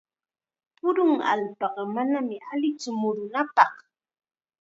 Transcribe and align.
Purun 0.77 1.13
allpaqa 1.33 1.81
manam 1.95 2.27
allitsu 2.51 2.89
murunapaq. 2.99 3.73